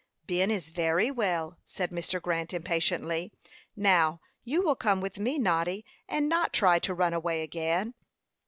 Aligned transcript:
"Ben 0.25 0.49
is 0.49 0.71
very 0.71 1.11
well," 1.11 1.59
said 1.67 1.91
Mr. 1.91 2.19
Grant, 2.19 2.55
impatiently. 2.55 3.31
"Now, 3.75 4.19
you 4.43 4.63
will 4.63 4.73
come 4.73 4.99
with 4.99 5.19
me, 5.19 5.37
Noddy, 5.37 5.85
and 6.09 6.27
not 6.27 6.53
try 6.53 6.79
to 6.79 6.95
run 6.95 7.13
away 7.13 7.43
again." 7.43 7.93